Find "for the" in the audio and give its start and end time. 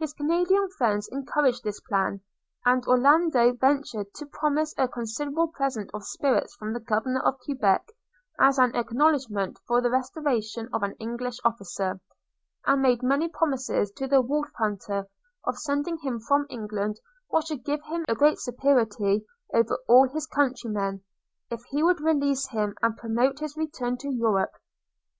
9.68-9.88